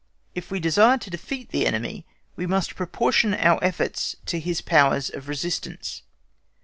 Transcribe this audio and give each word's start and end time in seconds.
If 0.33 0.49
we 0.49 0.59
desire 0.59 0.97
to 0.97 1.09
defeat 1.11 1.49
the 1.51 1.67
enemy, 1.67 2.07
we 2.35 2.47
must 2.47 2.75
proportion 2.75 3.35
our 3.35 3.63
efforts 3.63 4.15
to 4.25 4.39
his 4.39 4.59
powers 4.59 5.11
of 5.11 5.27
resistance. 5.27 6.01